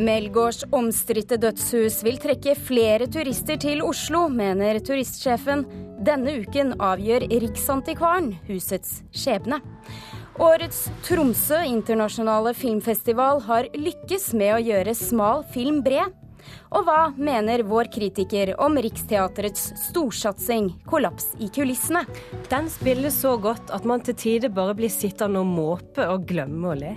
[0.00, 5.66] Melgårds omstridte dødshus vil trekke flere turister til Oslo, mener turistsjefen.
[6.06, 9.60] Denne uken avgjør Riksantikvaren husets skjebne.
[10.40, 16.16] Årets Tromsø internasjonale filmfestival har lykkes med å gjøre smal film bred.
[16.72, 22.06] Og hva mener vår kritiker om Riksteatrets storsatsing, kollaps i kulissene?
[22.48, 26.72] Den spilles så godt at man til tider bare blir sittende og måpe og glemme
[26.72, 26.96] å le.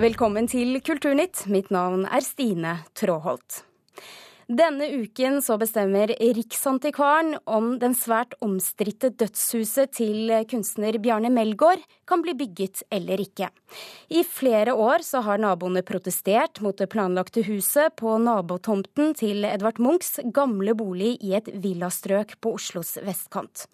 [0.00, 1.42] Velkommen til Kulturnytt.
[1.52, 3.58] Mitt navn er Stine Tråholt.
[4.50, 12.24] Denne uken så bestemmer Riksantikvaren om den svært omstridte dødshuset til kunstner Bjarne Melgaard kan
[12.24, 13.52] bli bygget eller ikke.
[14.10, 19.78] I flere år så har naboene protestert mot det planlagte huset på nabotomten til Edvard
[19.78, 23.68] Munchs gamle bolig i et villastrøk på Oslos vestkant.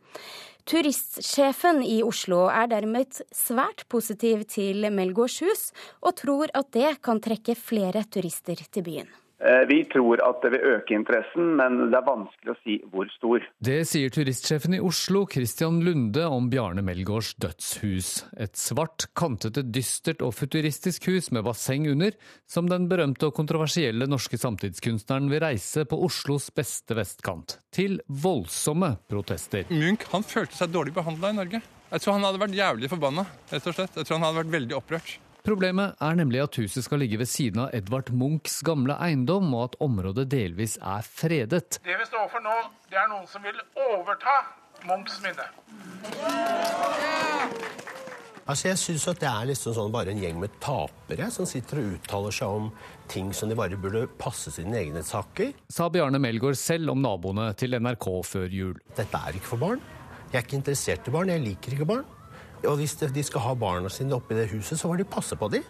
[0.69, 5.71] Turistsjefen i Oslo er dermed svært positiv til Melgaards hus,
[6.05, 9.17] og tror at det kan trekke flere turister til byen.
[9.37, 13.11] Eh, vi tror at det vil øke interessen, men det er vanskelig å si hvor
[13.13, 13.45] stor.
[13.61, 18.11] Det sier turistsjefen i Oslo, Christian Lunde, om Bjarne Melgaards dødshus.
[18.41, 22.17] Et svart, kantete, dystert og futuristisk hus med basseng under,
[22.49, 27.59] som den berømte og kontroversielle norske samtidskunstneren vil reise på Oslos beste vestkant.
[27.77, 29.69] Til voldsomme protester.
[29.69, 31.63] Munch han følte seg dårlig behandla i Norge.
[31.87, 33.29] Jeg tror han hadde vært jævlig forbanna.
[33.53, 34.01] rett og slett.
[34.01, 35.19] Jeg tror han hadde vært veldig opprørt.
[35.47, 39.69] Problemet er nemlig at huset skal ligge ved siden av Edvard Munchs gamle eiendom, og
[39.69, 41.79] at området delvis er fredet.
[41.87, 42.55] Det vi står for nå,
[42.91, 44.35] det er noen som vil overta
[44.89, 45.47] Munchs minne.
[48.47, 51.95] Altså Jeg syns det er liksom sånn bare en gjeng med tapere som sitter og
[51.95, 52.69] uttaler seg om
[53.11, 55.55] ting som de bare burde passe sine egne saker.
[55.71, 58.77] Sa Bjarne Melgaard selv om naboene til NRK før jul.
[58.99, 59.83] Dette er ikke for barn.
[60.33, 61.31] Jeg er ikke interessert i barn.
[61.31, 62.07] Jeg liker ikke barn.
[62.67, 65.51] Og hvis de skal ha barna sine oppi det huset, så får de passe på
[65.53, 65.67] dem.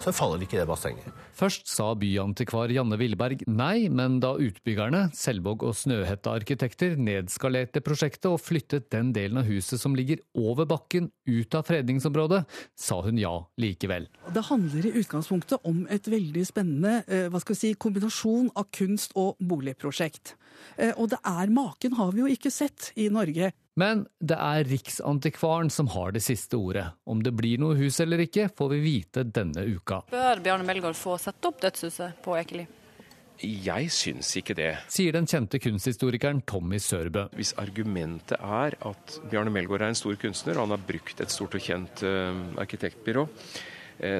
[0.00, 1.08] Så faller ikke det bassenget.
[1.36, 8.30] Først sa byantikvar Janne Villeberg nei, men da utbyggerne, Selvåg og Snøhetta arkitekter, nedskalerte prosjektet
[8.30, 12.42] og flyttet den delen av huset som ligger over bakken, ut av fredningsområdet,
[12.80, 14.08] sa hun ja likevel.
[14.32, 18.70] Det handler i utgangspunktet om et veldig spennende eh, hva skal vi si, kombinasjon av
[18.72, 20.38] kunst- og boligprosjekt.
[20.76, 23.52] Eh, og det er maken har vi jo ikke sett i Norge.
[23.80, 26.88] Men det er Riksantikvaren som har det siste ordet.
[27.08, 30.02] Om det blir noe hus eller ikke, får vi vite denne uka.
[30.10, 32.66] Bør Bjarne Melgaard få sette opp dødshuset på Ekeli?
[33.40, 34.70] Jeg syns ikke det.
[34.92, 37.30] Sier den kjente kunsthistorikeren Tommy Sørbø.
[37.38, 41.32] Hvis argumentet er at Bjarne Melgaard er en stor kunstner, og han har brukt et
[41.32, 43.24] stort og kjent uh, arkitektbyrå,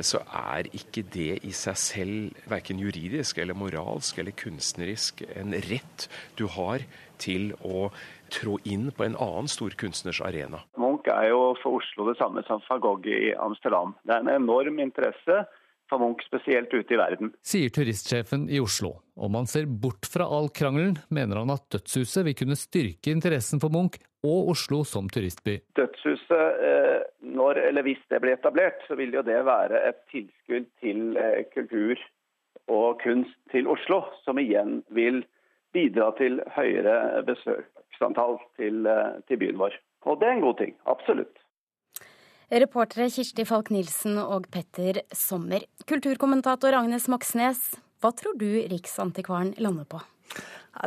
[0.04, 6.06] så er ikke det i seg selv verken juridisk eller moralsk eller kunstnerisk en rett
[6.36, 6.84] du har
[7.20, 7.88] til å
[8.32, 10.62] trå inn på en annen stor kunstners arena.
[10.80, 13.96] Munch er jo for Oslo det samme som van Gogh i Amsterdam.
[14.04, 15.42] Det er en enorm interesse
[15.90, 17.32] for Munch, spesielt ute i verden.
[17.42, 18.94] Sier turistsjefen i Oslo.
[19.18, 23.62] Om han ser bort fra all krangelen, mener han at dødshuset vil kunne styrke interessen
[23.62, 25.58] for Munch og Oslo som turistby.
[25.76, 30.68] Dødshuset, eh, når eller hvis det blir etablert, så vil jo det være et tilskudd
[30.80, 31.96] til eh, kultur
[32.68, 35.22] og kunst til Oslo, som igjen vil
[35.72, 39.78] bidra til høyere besøksantall til, eh, til byen vår.
[40.04, 40.76] Og det er en god ting.
[40.86, 41.36] Absolutt.
[42.50, 45.62] Reportere Kirsti Falk-Nielsen og Petter Sommer.
[45.86, 47.60] Kulturkommentator Agnes Moxnes,
[48.02, 50.00] hva tror du Riksantikvaren lander på?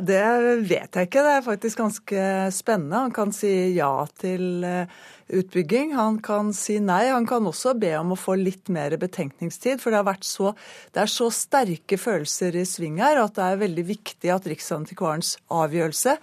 [0.01, 0.23] Det
[0.63, 1.23] vet jeg ikke.
[1.25, 2.21] Det er faktisk ganske
[2.55, 3.01] spennende.
[3.05, 5.01] Han kan si ja til eh,
[5.39, 5.94] utbygging.
[5.97, 7.07] Han kan si nei.
[7.11, 9.81] Han kan også be om å få litt mer betenkningstid.
[9.83, 10.53] For det, så,
[10.94, 15.35] det er så sterke følelser i sving her at det er veldig viktig at Riksantikvarens
[15.53, 16.17] avgjørelse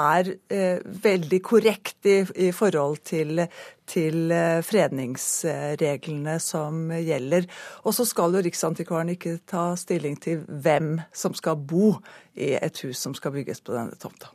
[0.00, 3.44] er eh, veldig korrekt i, i forhold til,
[3.90, 7.48] til eh, fredningsreglene som gjelder.
[7.84, 11.96] Og så skal jo Riksantikvaren ikke ta stilling til hvem som skal bo
[12.38, 14.30] i et hus som skal bygges på denne tomta.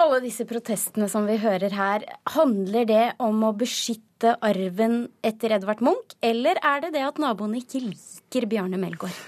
[0.00, 5.82] Alle disse protestene som vi hører her, handler det om å beskytte arven etter Edvard
[5.84, 9.18] Munch, eller er det det at naboene ikke liker Bjarne Melgaard?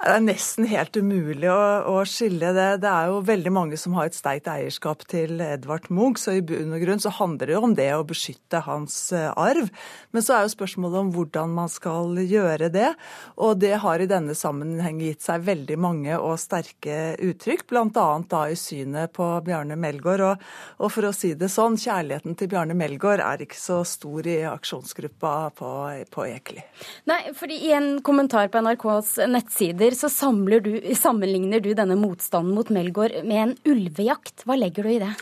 [0.00, 1.60] Det er nesten helt umulig å,
[1.92, 2.68] å, skille det.
[2.80, 6.40] Det er jo veldig mange som har et sterkt eierskap til Edvard Munch, så i
[6.40, 9.68] bunn og grunn så handler det jo om det å beskytte hans eh, arv.
[10.16, 12.94] Men så er jo spørsmålet om hvordan man skal gjøre det.
[13.44, 18.06] Og det har i denne sammenheng gitt seg veldig mange og sterke uttrykk, bl.a.
[18.32, 20.24] da i synet på Bjarne Melgaard.
[20.30, 20.48] Og,
[20.80, 24.40] og, for å si det sånn, kjærligheten til Bjarne Melgaard er ikke så stor i
[24.48, 25.76] aksjonsgruppa på,
[26.08, 26.64] på Ekeli.
[27.12, 30.10] Nei, fordi i en kommentar på NRKs nettsider så
[30.64, 34.44] du, sammenligner du denne motstanden mot Melgaard med en ulvejakt.
[34.46, 35.12] Hva legger du i det?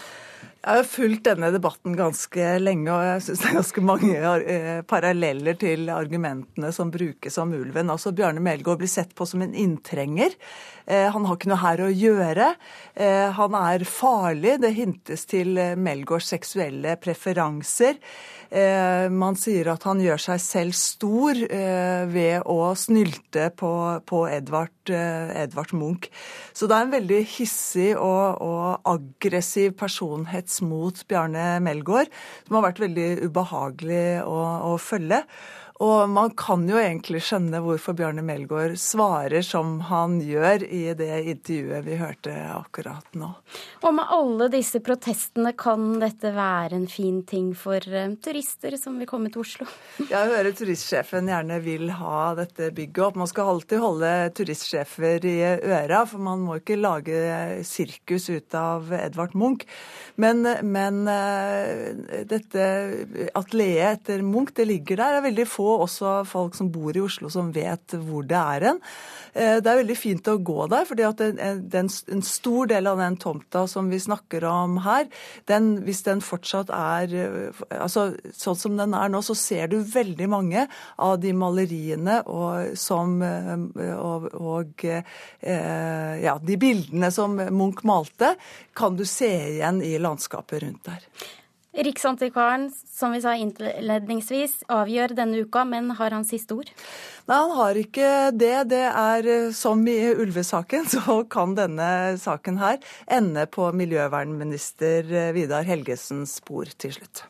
[0.58, 4.80] Jeg har fulgt denne debatten ganske lenge, og jeg syns det er ganske mange eh,
[4.90, 7.92] paralleller til argumentene som brukes om ulven.
[7.94, 10.34] Altså Bjarne Melgaard blir sett på som en inntrenger.
[10.90, 12.48] Eh, han har ikke noe her å gjøre.
[12.98, 14.56] Eh, han er farlig.
[14.64, 18.02] Det hintes til Melgaards seksuelle preferanser.
[18.48, 21.36] Man sier at han gjør seg selv stor
[22.08, 26.08] ved å snylte på, Edvard, Edvard, Munch.
[26.56, 29.76] Så det er en veldig hissig og, og aggressiv
[30.48, 32.08] personhets mot Bjarne Melgaard,
[32.46, 34.38] som har vært veldig ubehagelig å,
[34.72, 35.22] å følge.
[35.78, 41.20] Og man kan jo egentlig skjønne hvorfor Bjarne Melgaard svarer som han gjør i det
[41.30, 43.28] intervjuet vi hørte akkurat nå.
[43.86, 48.96] Og med alle disse protestene, kan dette være en fin ting for uh, turister som
[48.98, 49.68] vil komme til Oslo?
[50.12, 53.20] Jeg hører turistsjefen gjerne vil ha dette bygget opp.
[53.22, 58.90] Man skal alltid holde turistsjefer i øra, for man må ikke lage sirkus ut av
[58.98, 59.62] Edvard Munch.
[60.18, 62.66] Men, men uh, dette
[63.38, 65.20] atelieret etter Munch, det ligger der.
[65.20, 68.80] Er veldig få også folk som bor i Oslo som vet hvor det er hen.
[69.32, 73.18] Eh, det er veldig fint å gå der, fordi at en stor del av den
[73.20, 75.08] tomta som vi snakker om her,
[75.50, 79.76] den, hvis den fortsatt er eh, altså Sånn som den er nå, så ser du
[79.82, 80.62] veldig mange
[81.02, 83.54] av de maleriene og, som, eh,
[83.98, 84.84] og, og
[85.42, 88.34] ja, de bildene som Munch malte,
[88.76, 91.04] kan du se igjen i landskapet rundt der.
[91.76, 96.70] Riksantikvaren, som vi sa innledningsvis, avgjør denne uka, men har han siste ord?
[97.28, 98.54] Nei, han har ikke det.
[98.72, 105.30] Det er eh, som i ulvesaken, så kan denne saken her ende på miljøvernminister eh,
[105.36, 107.26] Vidar Helgesens spor til slutt.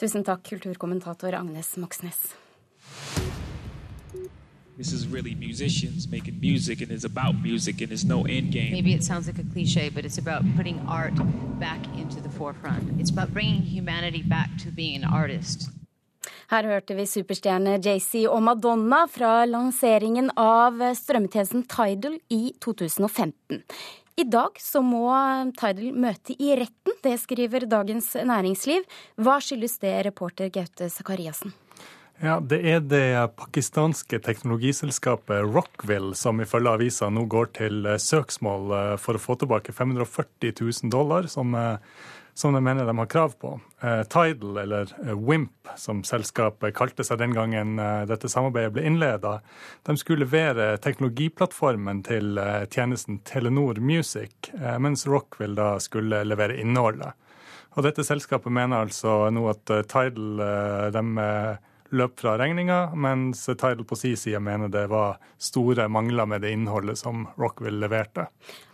[0.00, 2.30] Tusen takk, kulturkommentator Agnes Moxnes.
[4.78, 8.72] This is really musicians making music, and it's about music, and it's no end game.
[8.72, 11.14] Maybe it sounds like a cliche, but it's about putting art
[11.60, 12.98] back into the forefront.
[12.98, 15.68] It's about bringing humanity back to being an artist.
[16.48, 23.62] Her hørte vi superstjerne JC og Madonna fra lanseringen av strømmetjenesten Tidal i 2015.
[24.16, 25.08] I dag så må
[25.56, 28.88] Tidal møte i retten, det skriver Dagens Næringsliv.
[29.20, 31.52] Hva skyldes det, reporter Gaute Sakariassen?
[32.22, 38.74] Ja, Det er det pakistanske teknologiselskapet Rockville som ifølge avisa nå går til eh, søksmål
[38.76, 41.80] eh, for å få tilbake 540 000 dollar, som, eh,
[42.38, 43.56] som de mener de har krav på.
[43.82, 47.74] Tidal, eller Wimp, som selskapet kalte seg den gangen
[48.06, 49.32] dette samarbeidet ble innleda,
[49.82, 52.38] de skulle levere teknologiplattformen til
[52.70, 54.48] tjenesten Telenor Music,
[54.78, 57.12] mens Rockville da skulle levere innholdet.
[57.74, 60.40] Og dette selskapet mener altså nå at Tidal
[60.94, 61.04] de
[61.92, 66.52] løp fra regninga, mens Tidal på si side mener det var store mangler med det
[66.56, 68.26] innholdet som Rockville leverte.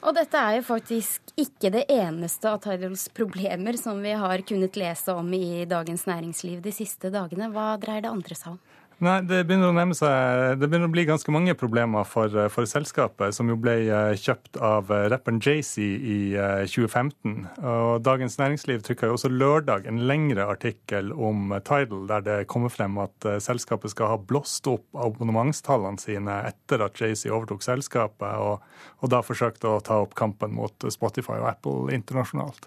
[0.07, 4.79] Og dette er jo faktisk ikke det eneste av Tidals problemer som vi har kunnet
[4.79, 7.51] lese om i Dagens Næringsliv de siste dagene.
[7.55, 8.63] Hva dreier det andre seg om?
[8.99, 12.67] Nei, det begynner å nærme seg Det begynner å bli ganske mange problemer for, for
[12.67, 17.37] selskapet, som jo ble eh, kjøpt av eh, rapperen Jay-Z i 2015.
[17.47, 22.41] Eh, og Dagens Næringsliv trykka jo også lørdag en lengre artikkel om Tidal, der det
[22.51, 28.35] kommer frem at selskapet skal ha blåst opp abonnementstallene sine etter at Jay-Z overtok selskapet,
[28.35, 28.67] og,
[28.99, 32.67] og da forsøkte å ta opp kampen mot Spotify og Apple internasjonalt.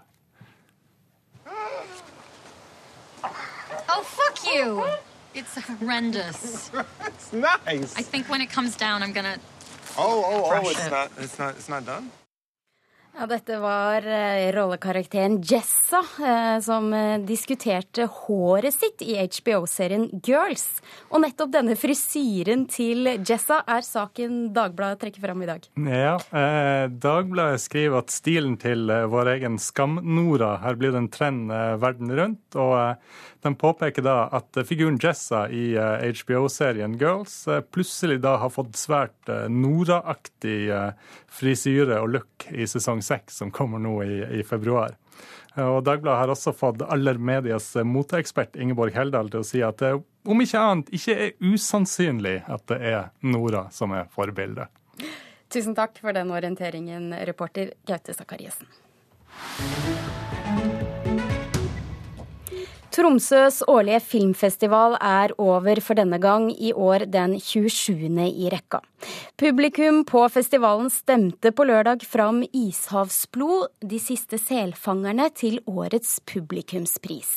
[3.91, 5.10] Oh, fuck you!
[5.33, 6.71] It's horrendous.
[7.05, 7.95] it's nice.
[7.97, 9.37] I think when it comes down, I'm gonna.
[9.97, 10.69] Oh, oh, oh!
[10.69, 10.91] It's it.
[10.91, 11.11] not.
[11.17, 11.55] It's not.
[11.55, 12.11] It's not done.
[13.11, 20.79] Ja, dette var eh, rollekarakteren Jessa eh, som eh, diskuterte håret sitt i HBO-serien Girls.
[21.11, 25.67] Og nettopp denne frisyren til Jessa er saken Dagbladet trekker fram i dag.
[25.91, 32.15] Ja, eh, Dagbladet skriver at stilen til vår egen Skam-Nora har blitt en trend verden
[32.15, 32.55] rundt.
[32.55, 32.95] og
[33.41, 40.69] de påpeker da at figuren Jessa i HBO-serien Girls plutselig da har fått svært Nora-aktig
[41.31, 44.95] frisyre og look i sesong seks, som kommer nå i, i februar.
[45.59, 49.97] Og Dagbladet har også fått aller medias moteekspert Ingeborg Heldal til å si at det
[50.29, 54.69] om ikke annet ikke er usannsynlig at det er Nora som er forbildet.
[55.51, 58.69] Tusen takk for den orienteringen, reporter Gaute Sakariassen.
[62.91, 68.09] Tromsøs årlige filmfestival er over for denne gang, i år den 27.
[68.27, 68.81] i rekka.
[69.39, 77.31] Publikum på festivalen stemte på lørdag fram Ishavsblod, de siste selfangerne, til årets publikumspris.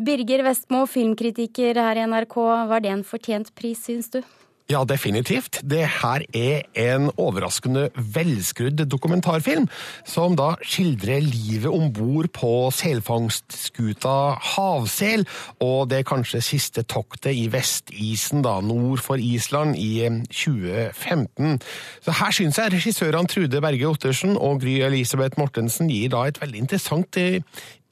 [0.00, 2.38] Birger Vestmo, filmkritiker her i NRK,
[2.72, 4.22] var det en fortjent pris, syns du?
[4.70, 5.58] Ja, definitivt.
[5.66, 9.66] Det her er en overraskende velskrudd dokumentarfilm,
[10.06, 14.14] som da skildrer livet om bord på selfangstskuta
[14.52, 15.26] Havsel,
[15.60, 21.58] og det kanskje siste toktet i Vestisen, da, nord for Island, i 2015.
[22.06, 26.40] Så her syns jeg regissørene Trude Berge Ottersen og Gry Elisabeth Mortensen gir da et
[26.40, 27.18] veldig interessant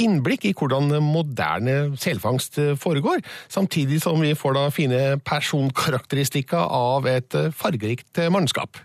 [0.00, 3.20] innblikk i hvordan moderne selfangst foregår,
[3.52, 8.80] samtidig som vi får da fine personkarakteristikker av et fargerikt mannskap.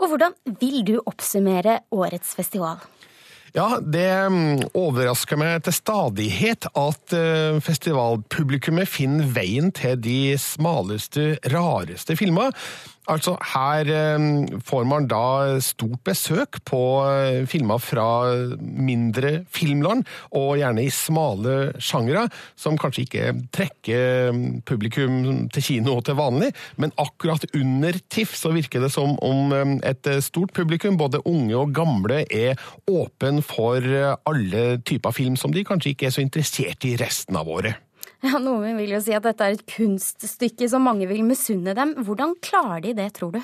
[0.00, 2.80] Og hvordan vil du oppsummere årets festival?
[3.52, 4.06] Ja, det
[4.78, 7.14] overrasker meg til stadighet at
[7.66, 12.54] festivalpublikummet finner veien til de smaleste, rareste filmer.
[13.10, 13.88] Altså, her
[14.66, 16.80] får man da stort besøk på
[17.50, 18.06] filmer fra
[18.60, 23.26] mindre filmland, og gjerne i smale sjangere, som kanskje ikke
[23.56, 24.38] trekker
[24.68, 30.12] publikum til kino til vanlig, men akkurat under TIFF så virker det som om et
[30.22, 32.58] stort publikum, både unge og gamle, er
[32.90, 33.82] åpen for
[34.30, 37.89] alle typer film som de kanskje ikke er så interessert i resten av året.
[38.26, 41.94] Ja, Noen vil jo si at dette er et kunststykke som mange vil misunne dem.
[42.04, 43.40] Hvordan klarer de det, tror du?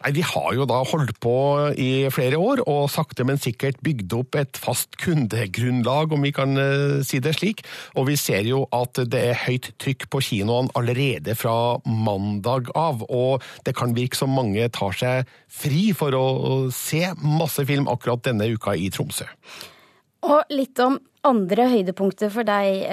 [0.00, 1.34] Nei, De har jo da holdt på
[1.76, 6.56] i flere år, og sakte, men sikkert bygd opp et fast kundegrunnlag, om vi kan
[7.04, 7.60] si det slik.
[8.00, 13.04] Og vi ser jo at det er høyt trykk på kinoene allerede fra mandag av.
[13.08, 16.26] Og det kan virke som mange tar seg fri for å
[16.72, 19.28] se masse film akkurat denne uka i Tromsø.
[20.24, 22.84] Og litt om andre høydepunkter for deg,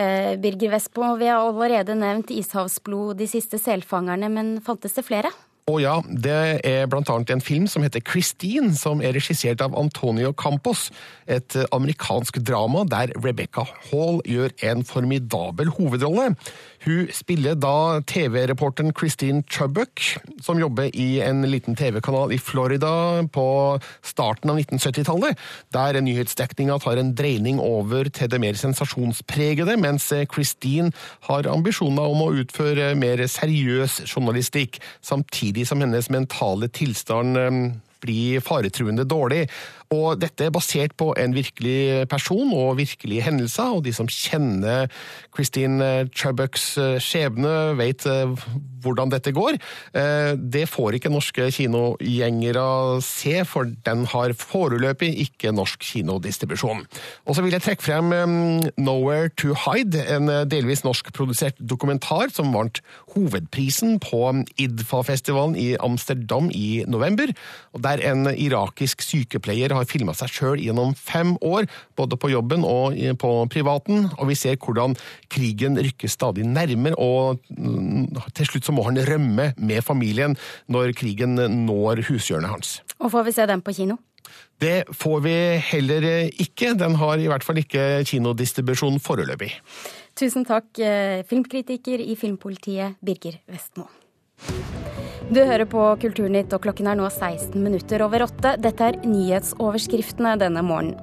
[0.43, 1.13] Birger Vestbo.
[1.19, 5.31] Vi har allerede nevnt Ishavsblod, De siste selfangerne, men fantes det flere?
[5.67, 9.74] Å ja, det er blant annet en film som heter Christine, som er regissert av
[9.75, 10.86] Antonio Campos.
[11.27, 16.29] Et amerikansk drama der Rebecca Hall gjør en formidabel hovedrolle.
[16.86, 20.00] Hun spiller da TV-reporteren Christine Chubbuck,
[20.39, 23.47] som jobber i en liten TV-kanal i Florida på
[24.07, 25.36] starten av 1970-tallet,
[25.75, 30.93] der nyhetsdekninga tar en dreining over til det mer sensasjonspregede, mens Christine
[31.27, 37.37] har ambisjoner om å utføre mer seriøs journalistikk, samtidig som hennes mentale tilstand
[38.01, 39.47] blir faretruende dårlig.
[39.94, 44.91] Og dette er basert på en virkelig person og virkelige hendelser, og de som kjenner
[45.36, 48.03] Christine Chubbucks skjebne, vet
[48.84, 49.58] hvordan dette går.
[50.38, 56.84] Det får ikke norske kinogjengere se, for den har foreløpig ikke norsk kinodistribusjon.
[57.25, 58.12] Og så vil jeg trekke frem
[58.75, 62.82] Nowhere to Hide, en delvis norskprodusert dokumentar som vant
[63.15, 64.22] hovedprisen på
[64.60, 67.32] IDFA-festivalen i Amsterdam i november,
[67.77, 72.98] der en irakisk sykepleier har filma seg sjøl gjennom fem år, både på jobben og
[73.22, 74.98] på privaten, og vi ser hvordan
[75.31, 77.39] krigen rykker stadig nærmere, og
[78.36, 80.36] til slutt så må han rømme med familien
[80.67, 82.77] når krigen når hushjørnet hans.
[82.98, 84.00] Og får vi se den på kino?
[84.60, 85.36] Det får vi
[85.69, 86.74] heller ikke.
[86.79, 89.53] Den har i hvert fall ikke kinodistribusjon foreløpig.
[90.17, 90.72] Tusen takk,
[91.29, 93.86] filmkritiker i Filmpolitiet Birger Vestmo.
[95.27, 98.53] Du hører på Kulturnytt, og klokken er nå 16 minutter over åtte.
[98.63, 100.96] Dette er nyhetsoverskriftene denne morgenen.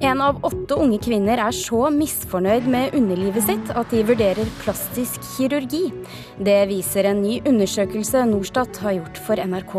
[0.00, 5.26] En av åtte unge kvinner er så misfornøyd med underlivet sitt at de vurderer plastisk
[5.34, 5.90] kirurgi.
[6.38, 9.74] Det viser en ny undersøkelse Norstat har gjort for NRK.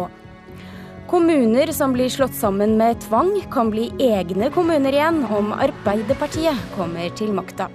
[1.10, 7.10] Kommuner som blir slått sammen med tvang, kan bli egne kommuner igjen om Arbeiderpartiet kommer
[7.18, 7.72] til makta.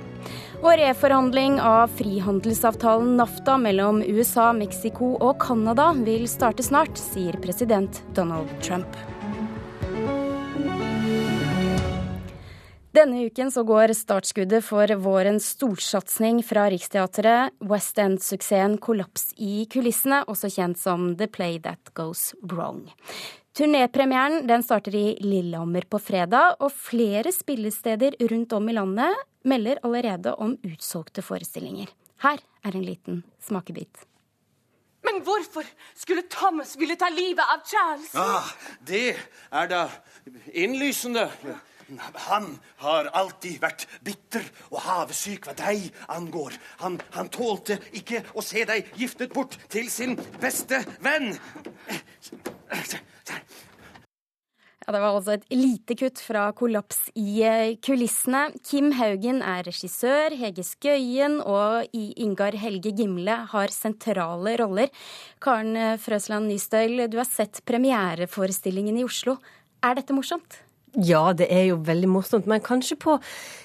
[0.67, 8.01] Og reforhandling av frihandelsavtalen NAFTA mellom USA, Mexico og Canada vil starte snart, sier president
[8.17, 8.99] Donald Trump.
[12.99, 20.25] Denne uken så går startskuddet for vårens storsatsing fra Riksteatret, West End-suksessen 'Kollaps i kulissene',
[20.27, 22.91] også kjent som 'The Play That Goes Wrong'.
[23.57, 29.81] Turnépremieren den starter i Lillehammer på fredag, og flere spillesteder rundt om i landet melder
[29.87, 31.89] allerede om utsolgte forestillinger.
[32.21, 34.05] Her er en liten smakebit.
[35.09, 35.65] Men hvorfor
[35.97, 38.13] skulle Thomas ville ta livet av Charles?
[38.13, 38.53] Ah,
[38.85, 39.17] det
[39.49, 39.83] er da
[40.53, 41.31] innlysende.
[42.29, 46.61] Han har alltid vært bitter og havesyk hva deg angår.
[46.85, 51.39] Han, han tålte ikke å se deg giftet bort til sin beste venn.
[54.87, 57.43] Ja, Det var altså et lite kutt fra Kollaps i
[57.83, 58.52] kulissene.
[58.62, 64.93] Kim Haugen er regissør, Hege Skøyen og Ingar Helge Gimle har sentrale roller.
[65.43, 69.40] Karen Frøsland Nystøyl, du har sett premiereforestillingen i Oslo.
[69.83, 70.62] Er dette morsomt?
[70.97, 73.19] Ja, det er jo veldig morsomt, men kanskje på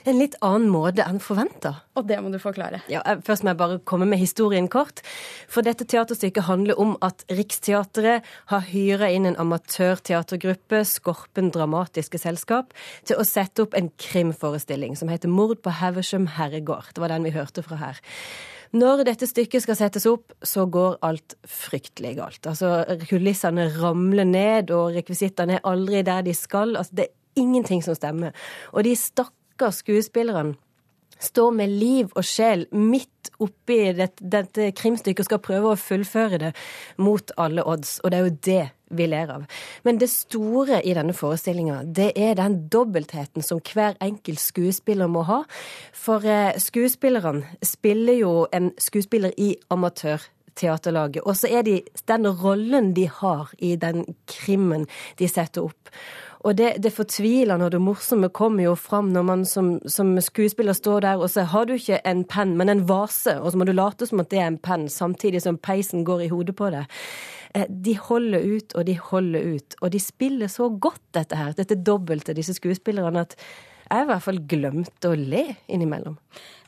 [0.04, 1.78] en litt annen måte enn forventa.
[1.96, 2.82] Og det må du forklare.
[2.92, 5.00] Ja, eh, Først må jeg bare komme med historien kort.
[5.48, 12.74] For dette teaterstykket handler om at Riksteatret har hyra inn en amatørteatergruppe, Skorpen Dramatiske Selskap,
[13.06, 16.92] til å sette opp en krimforestilling som heter Mord på Havesham herregård.
[16.94, 18.02] Det var den vi hørte fra her.
[18.72, 22.48] Når dette stykket skal settes opp, så går alt fryktelig galt.
[22.48, 26.78] Altså, Kulissene ramler ned, og rekvisittene er aldri der de skal.
[26.80, 28.36] Altså, det ingenting som stemmer.
[28.74, 30.58] Og de stakkars skuespillerne
[31.22, 36.40] står med liv og sjel midt oppi dette, dette krimstykket og skal prøve å fullføre
[36.42, 36.52] det
[37.02, 38.00] mot alle odds.
[38.02, 39.46] Og det er jo det vi ler av.
[39.88, 45.24] Men det store i denne forestillinga, det er den dobbeltheten som hver enkelt skuespiller må
[45.30, 45.42] ha.
[45.96, 51.24] For eh, skuespillerne spiller jo en skuespiller i amatørteaterlaget.
[51.24, 51.80] Og så er de
[52.12, 54.90] den rollen de har i den krimmen
[55.22, 55.96] de setter opp.
[56.42, 60.74] Og det, det fortvilende og det morsomme kommer jo fram når man som, som, skuespiller
[60.74, 63.68] står der og sier har du ikke en penn, men en vase, og så må
[63.70, 66.72] du late som at det er en penn, samtidig som peisen går i hodet på
[66.74, 66.90] deg.
[67.54, 71.54] Eh, de holder ut og de holder ut, og de spiller så godt dette her,
[71.58, 73.38] dette dobbelte, disse skuespillerne, at
[73.92, 76.16] jeg i hvert fall glemte å le innimellom.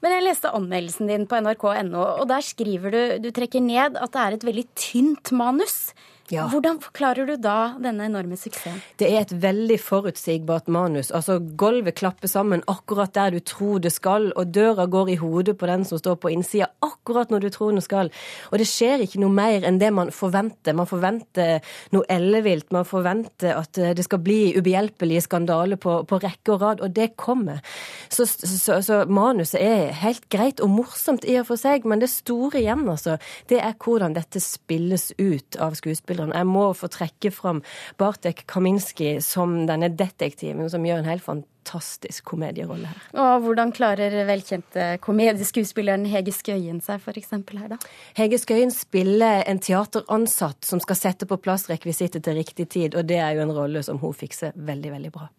[0.03, 4.12] Men jeg leste anmeldelsen din på nrk.no, og der skriver du du trekker ned at
[4.12, 5.94] det er et veldig tynt manus.
[6.34, 6.48] Ja.
[6.50, 8.82] Hvordan forklarer du da denne enorme suksessen?
[8.98, 11.12] Det er et veldig forutsigbart manus.
[11.13, 15.58] Altså, Gulvet klapper sammen akkurat der du tror det skal, og døra går i hodet
[15.60, 18.10] på den som står på innsida akkurat når du tror den skal.
[18.52, 20.75] Og det skjer ikke noe mer enn det man forventer.
[20.78, 21.62] Man forventer
[21.94, 22.72] noe ellevilt.
[22.74, 26.96] Man forventer at eh, det skal bli ubehjelpelige skandaler på, på rekke og rad, og
[26.96, 27.62] det kommer.
[28.10, 32.12] Så, så, så, manuset er helt greit og morsomt i og for seg, men det
[32.13, 33.18] store igjen, altså,
[33.52, 36.38] det er hvordan dette spilles ut av skuespillere skuespilleren.
[36.38, 37.62] Jeg må få trekke fram
[37.98, 43.01] Bartek Kaminski som denne detektiven som gjør en helt fantastisk komedierolle her.
[43.13, 47.32] Og hvordan klarer velkjente komedieskuespilleren Hege Skøyen seg f.eks.
[47.32, 47.77] her, da?
[48.15, 53.06] Hege Skøyen spiller en teateransatt som skal sette på plass rekvisittet til riktig tid, og
[53.06, 55.30] det er jo en rolle som hun fikser veldig, veldig bra.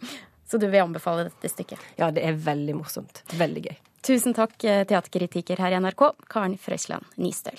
[0.44, 1.80] Så du vil anbefale dette stykket?
[1.98, 3.24] Ja, det er veldig morsomt.
[3.34, 3.76] Veldig gøy.
[4.04, 7.56] Tusen takk, eh, teaterkritiker her i NRK, Karen Frøsland Nystøl.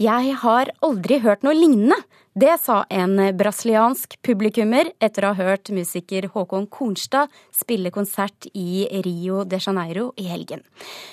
[0.00, 1.98] Jeg har aldri hørt noe lignende.
[2.32, 8.86] Det sa en brasiliansk publikummer etter å ha hørt musiker Håkon Kornstad spille konsert i
[9.04, 10.62] Rio de Janeiro i helgen.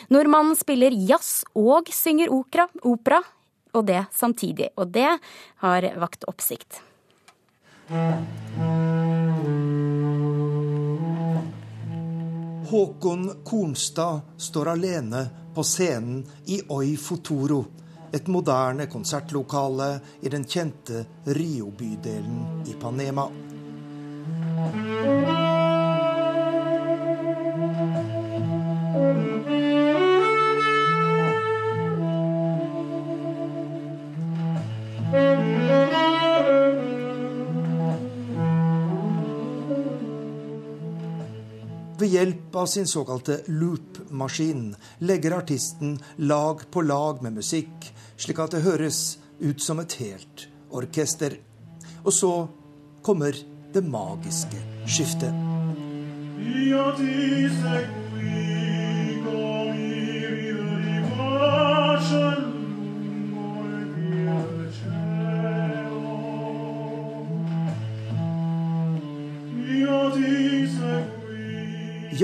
[0.08, 3.20] Nordmannen spiller jazz og synger opera, opera,
[3.76, 4.70] og det samtidig.
[4.80, 5.10] Og det
[5.66, 6.80] har vakt oppsikt.
[12.72, 17.66] Håkon Kornstad står alene på scenen i Oi Fotoro
[18.14, 19.90] et moderne konsertlokale
[20.22, 23.28] i den kjente Rio-bydelen i Panema.
[41.98, 43.42] Ved hjelp av sin såkalte
[44.08, 49.94] loop-maskin legger artisten lag på lag med musikk, slik at det høres ut som et
[50.00, 51.38] helt orkester.
[52.06, 52.48] Og så
[53.04, 53.34] kommer
[53.74, 55.34] det magiske skiftet.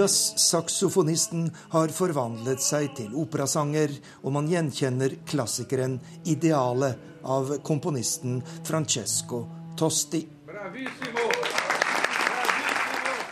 [0.03, 3.93] Jazzsaksofonisten har forvandlet seg til operasanger,
[4.27, 9.45] og man gjenkjenner klassikeren 'Idealet' av komponisten Francesco
[9.79, 10.25] Tosti.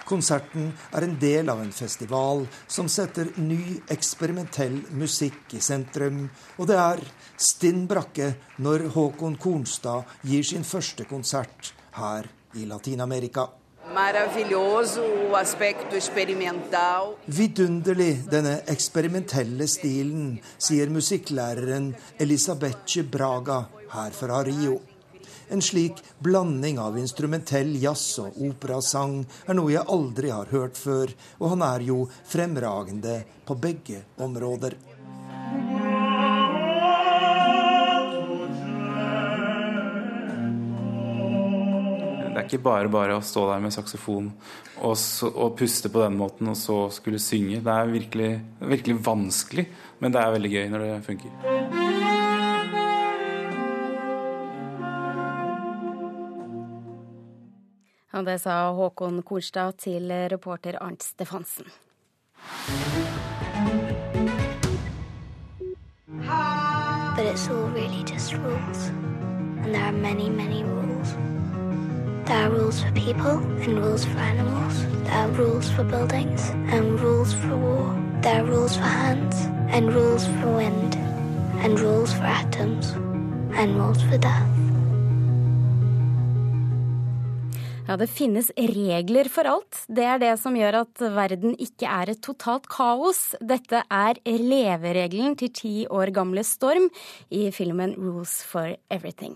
[0.07, 6.29] Konserten er en del av en festival som setter ny, eksperimentell musikk i sentrum.
[6.57, 7.03] Og det er
[7.35, 13.60] stinn brakke når Håkon Kornstad gir sin første konsert her i Latin-Amerika.
[17.27, 21.89] Vidunderlig, denne eksperimentelle stilen, sier musikklæreren
[22.23, 24.77] Elisabeth Braga her fra Rio.
[25.51, 29.17] En slik blanding av instrumentell jazz og operasang
[29.51, 34.77] er noe jeg aldri har hørt før, og han er jo fremragende på begge områder.
[42.51, 44.27] Ikke bare bare å stå der med saksofon
[44.81, 47.61] og, så, og, puste på den måten og så skulle synge.
[47.63, 49.67] Det er virkelig, virkelig vanskelig,
[50.01, 51.31] men det er veldig gøy når det funker.
[58.11, 61.71] Og det sa Håkon Kolstad til reporter Arnt Stefansen.
[67.15, 68.87] But it's all really just rules.
[69.63, 71.40] And there are many, many rules.
[72.25, 74.85] There are rules for people and rules for animals.
[75.03, 77.95] There are rules for buildings and rules for war.
[78.21, 79.35] There are rules for hands
[79.73, 80.95] and rules for wind
[81.63, 82.91] and rules for atoms
[83.57, 84.61] and rules for death.
[87.87, 89.81] Ja, det finnes regler for alt.
[89.89, 93.33] Det er det som gjør at verden ikke er et totalt kaos.
[93.41, 96.87] Dette er leveregelen til ti år gamle Storm
[97.33, 99.35] i filmen Rules for Everything.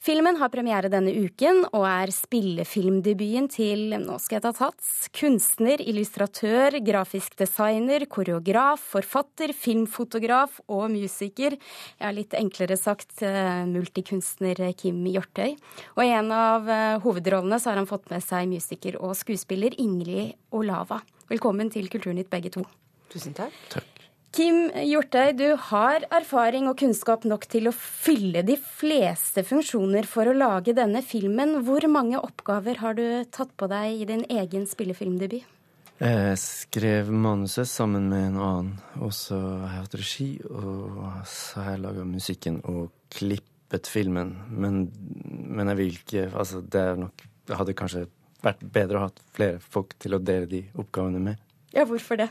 [0.00, 5.82] Filmen har premiere denne uken og er spillefilmdebuten til nå skal jeg ta tats, kunstner,
[5.84, 11.58] illustratør, grafisk designer, koreograf, forfatter, filmfotograf og musiker.
[12.00, 15.58] Ja, litt enklere sagt eh, multikunstner Kim Hjortøy.
[15.98, 19.76] Og i en av eh, hovedrollene så har han fått med seg musiker og skuespiller
[19.84, 21.02] Ingrid Olava.
[21.28, 22.64] Velkommen til Kulturnytt begge to.
[23.12, 23.52] Tusen takk.
[23.68, 23.99] takk.
[24.30, 30.30] Kim Hjortøy, du har erfaring og kunnskap nok til å fylle de fleste funksjoner for
[30.30, 31.56] å lage denne filmen.
[31.66, 33.02] Hvor mange oppgaver har du
[33.34, 35.56] tatt på deg i din egen spillefilmdebut?
[36.00, 38.68] Jeg skrev manuset sammen med en annen,
[39.02, 44.30] og så har jeg hatt regi, og så har jeg laga musikken og klippet filmen.
[44.48, 44.78] Men,
[45.26, 48.04] men jeg vil ikke Altså, det er nok Det hadde kanskje
[48.46, 51.42] vært bedre å ha flere folk til å dele de oppgavene med.
[51.74, 52.30] Ja, hvorfor det?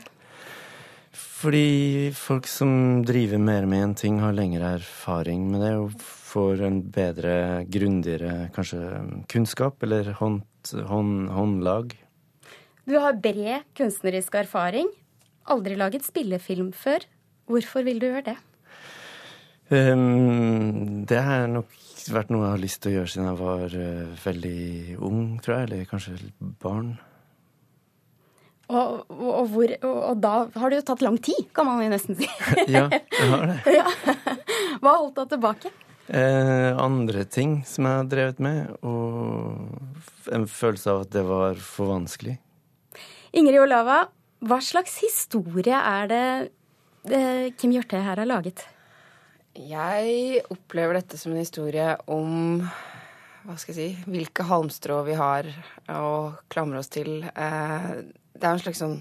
[1.10, 5.96] Fordi folk som driver mer med en ting, har lengre erfaring med det og
[6.30, 7.32] får en bedre,
[7.66, 8.82] grundigere kanskje
[9.30, 10.44] kunnskap eller hånd,
[10.86, 11.96] hånd, håndlag.
[12.86, 14.88] Du har bred kunstnerisk erfaring.
[15.50, 17.02] Aldri laget spillefilm før.
[17.50, 18.38] Hvorfor vil du gjøre det?
[19.70, 21.70] Um, det har nok
[22.10, 24.62] vært noe jeg har lyst til å gjøre siden jeg var uh, veldig
[25.06, 25.68] ung, tror jeg.
[25.68, 26.16] Eller kanskje
[26.62, 26.94] barn.
[28.70, 32.18] Og, og, hvor, og, da har det jo tatt lang tid, kan man jo nesten
[32.18, 32.28] si.
[32.76, 33.56] ja, det har det.
[33.80, 33.86] Ja.
[34.80, 35.72] Hva holdt deg tilbake?
[36.10, 41.58] Eh, andre ting som jeg har drevet med, og en følelse av at det var
[41.62, 42.36] for vanskelig.
[43.36, 44.04] Ingrid Olava,
[44.42, 46.26] hva slags historie er det,
[47.10, 48.64] eh, Kim Hjørte her har laget?
[49.54, 52.62] Jeg opplever dette som en historie om
[53.44, 55.46] hva skal jeg si, hvilke halmstrå vi har
[55.90, 57.22] å klamre oss til.
[57.24, 58.02] Eh,
[58.40, 58.96] det er en slags sånn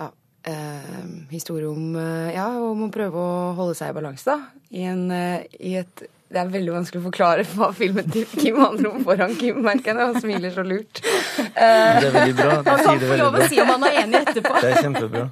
[0.00, 0.08] ja,
[0.48, 4.64] eh, historie om eh, ja, om å prøve å holde seg i balanse, da.
[4.72, 8.56] I, en, eh, i et det er veldig vanskelig å forklare hva filmen til Kim
[8.56, 9.98] handler om foran Kim, merker jeg.
[10.00, 11.02] Han smiler så lurt.
[11.02, 12.54] Det er veldig bra.
[12.70, 14.54] Han kan få lov å Si om han er enig etterpå.
[14.56, 15.26] Det er kjempebra.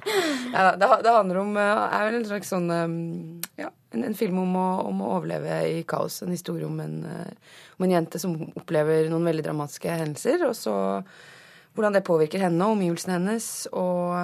[0.51, 4.53] Ja, det, det, handler om er vel en slags sånn ja, en, en film om
[4.61, 6.19] å, om å, overleve i kaos.
[6.21, 7.01] En historie om en,
[7.79, 10.75] om en jente som opplever noen veldig dramatiske hendelser, og så
[11.75, 13.47] hvordan det påvirker henne og omgivelsene hennes.
[13.71, 14.15] Og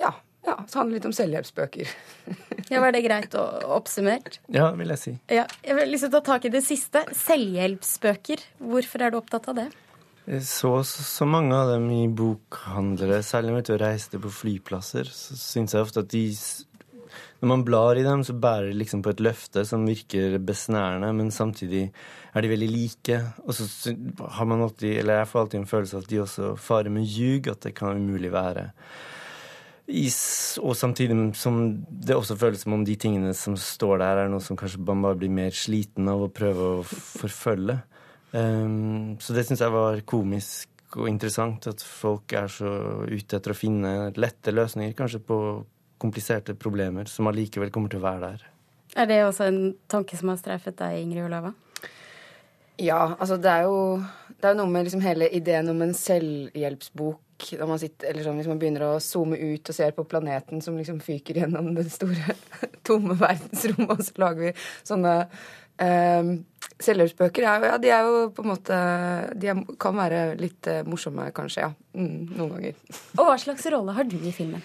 [0.00, 0.12] ja,
[0.44, 1.94] ja, så handler det litt om selvhjelpsbøker.
[2.72, 3.44] ja, Var det greit å
[3.76, 4.40] oppsummert?
[4.52, 5.14] Ja, vil jeg si.
[5.32, 7.04] Ja, jeg vil liksom ta tak i det siste.
[7.24, 8.44] Selvhjelpsbøker.
[8.72, 9.70] Hvorfor er du opptatt av det?
[10.40, 15.74] Så, så mange av dem i bokhandlere, særlig når jeg reiste på flyplasser, så syns
[15.76, 16.22] jeg ofte at de
[17.40, 21.10] Når man blar i dem, så bærer de liksom på et løfte som virker besnærende,
[21.16, 21.88] men samtidig
[22.34, 23.18] er de veldig like.
[23.44, 23.94] Og så
[24.38, 27.04] har man alltid, eller jeg får alltid en følelse av at de også farer med
[27.04, 28.70] ljug, at det kan umulig være.
[29.84, 34.30] Is, og samtidig som det også føles som om de tingene som står der, er
[34.32, 37.82] noe som kanskje man bare blir mer sliten av å prøve å forfølge.
[38.32, 42.70] Um, så det syns jeg var komisk og interessant, at folk er så
[43.04, 45.38] ute etter å finne lette løsninger kanskje på
[46.02, 48.48] kompliserte problemer som allikevel kommer til å være der.
[48.94, 51.54] Er det også en tanke som har streifet deg, Ingrid Olava?
[52.82, 54.00] Ja, altså det er jo,
[54.34, 57.20] det er jo noe med liksom hele ideen om en selvhjelpsbok
[57.58, 60.62] når man sitter, eller sånn, Hvis man begynner å zoome ut og ser på planeten
[60.62, 62.36] som liksom fyker gjennom det store,
[62.86, 64.52] tomme verdensrommet, og så lager vi
[64.86, 65.14] sånne
[65.82, 66.34] eh,
[66.84, 68.76] Selvhjelpsbøker er, ja, de er jo på en måte
[69.38, 71.68] De er, kan være litt eh, morsomme, kanskje.
[71.68, 71.70] Ja.
[71.94, 72.80] Mm, noen ganger.
[73.18, 74.64] Og hva slags rolle har du i filmen?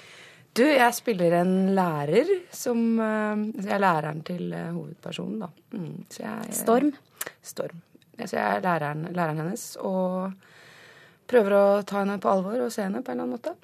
[0.58, 5.50] Du, jeg spiller en lærer som eh, Jeg er læreren til eh, hovedpersonen, da.
[5.78, 6.92] Mm, jeg, Storm?
[7.46, 7.82] Storm.
[8.20, 9.66] Så jeg er læreren, læreren hennes.
[9.86, 10.32] Og
[11.30, 13.56] prøver å ta henne på alvor og se henne på en eller annen måte.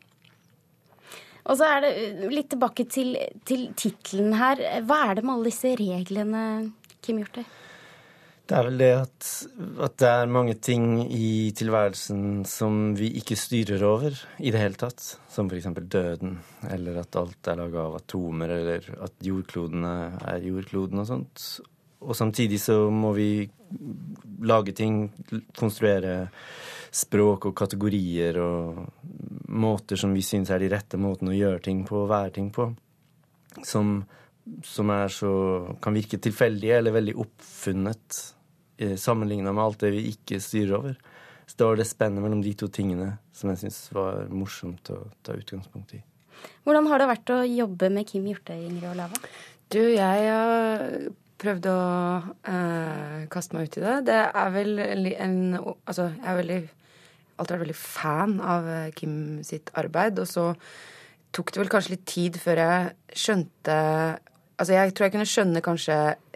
[1.46, 3.14] Og så er det litt tilbake til,
[3.46, 4.62] til tittelen her.
[4.86, 6.46] Hva er det med alle disse reglene,
[7.06, 7.44] Kim Hjortøy?
[8.46, 9.28] Det er vel det at,
[9.82, 14.78] at, det er mange ting i tilværelsen som vi ikke styrer over i det hele
[14.78, 15.02] tatt.
[15.34, 15.72] Som f.eks.
[15.90, 16.38] døden,
[16.70, 19.96] eller at alt er laga av atomer, eller at jordklodene
[20.30, 21.48] er jordkloden og sånt.
[22.06, 23.50] og samtidig så må vi
[24.46, 25.10] lage ting,
[25.58, 26.28] konstruere
[26.94, 28.86] språk og kategorier og
[29.50, 32.52] måter som vi syns er de rette måtene å gjøre ting på, og være ting
[32.54, 32.70] på,
[33.66, 33.98] som,
[34.64, 35.34] som så
[35.82, 38.22] kan virke tilfeldige eller veldig oppfunnet
[39.00, 40.98] sammenligna med alt det vi ikke styrer over.
[41.46, 45.04] Så det var det spennet mellom de to tingene som jeg syns var morsomt å
[45.26, 46.02] ta utgangspunkt i.
[46.66, 49.20] Hvordan har det vært å jobbe med Kim Hjortøy, Ingrid Olava?
[49.72, 50.84] Du, jeg har
[51.42, 51.78] prøvd å
[52.50, 53.96] eh, kaste meg ut i det.
[54.10, 54.82] Det er vel
[55.14, 56.60] en Altså, jeg er veldig
[57.36, 60.22] alltid vært veldig fan av eh, Kim sitt arbeid.
[60.24, 60.52] Og så
[61.36, 63.82] tok det vel kanskje litt tid før jeg skjønte
[64.56, 65.96] Altså, jeg tror jeg kunne skjønne kanskje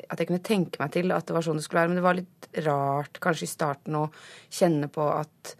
[0.10, 2.06] at jeg kunne tenke meg til at det var sånn det skulle være, men det
[2.06, 4.06] var litt rart kanskje i starten å
[4.50, 5.54] kjenne på at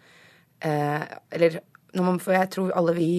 [0.66, 1.60] eh, Eller
[1.98, 3.12] man, For jeg tror alle vi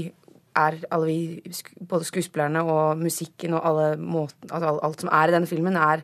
[0.56, 1.54] er alle vi,
[1.88, 6.04] både skuespillerne og musikken og alle måten, altså alt som er i denne filmen, er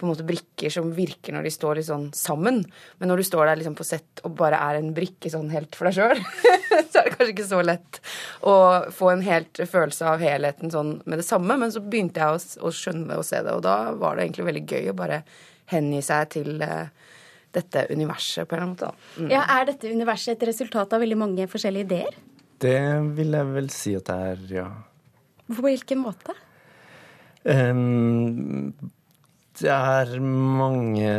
[0.00, 2.62] på en måte brikker som virker når de står litt sånn sammen.
[2.98, 5.76] Men når du står der liksom på sett og bare er en brikke sånn helt
[5.76, 6.22] for deg sjøl,
[6.90, 8.00] så er det kanskje ikke så lett
[8.48, 8.54] å
[8.96, 11.58] få en helt følelse av helheten sånn med det samme.
[11.60, 14.26] Men så begynte jeg å, å skjønne det og se det, og da var det
[14.26, 15.22] egentlig veldig gøy å bare
[15.70, 16.88] hengi seg til uh,
[17.54, 18.92] dette universet på en eller annen måte.
[19.20, 19.30] Mm.
[19.32, 22.20] Ja, Er dette universet et resultat av veldig mange forskjellige ideer?
[22.60, 22.78] Det
[23.16, 24.68] vil jeg vel si at det er, ja.
[25.50, 26.34] På hvilken måte?
[27.42, 28.74] Um,
[29.60, 31.10] det er mange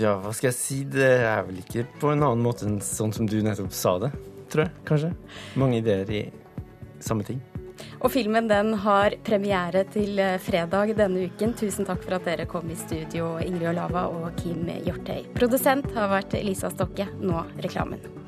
[0.00, 0.82] Ja, hva skal jeg si?
[0.88, 4.12] Det er vel ikke på en annen måte enn sånn som du nettopp sa det,
[4.52, 4.74] tror jeg.
[4.88, 5.14] Kanskje.
[5.60, 6.22] Mange ideer i
[7.02, 7.40] samme ting.
[8.02, 11.54] Og filmen den har premiere til fredag denne uken.
[11.58, 15.30] Tusen takk for at dere kom i studio, Ingrid Olava og Kim Hjortøy.
[15.38, 17.08] Produsent har vært Lisa Stokke.
[17.22, 18.21] Nå reklamen.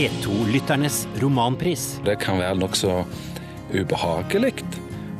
[0.00, 1.98] P2-lytternes romanpris.
[2.06, 3.02] Det kan være nokså
[3.68, 4.54] ubehagelig,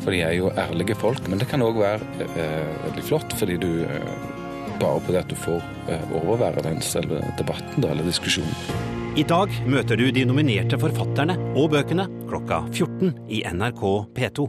[0.01, 1.27] for de er jo ærlige folk.
[1.29, 4.07] Men det kan òg være eh, veldig flott, fordi du eh,
[4.81, 5.61] bare på det at du får
[5.93, 8.57] eh, overvære den selve debatten da, eller diskusjonen.
[9.21, 13.85] I dag møter du de nominerte forfatterne og bøkene klokka 14 i NRK
[14.17, 14.49] P2.